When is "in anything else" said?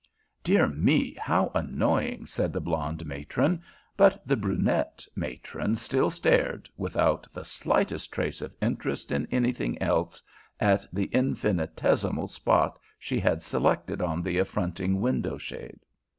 9.11-10.23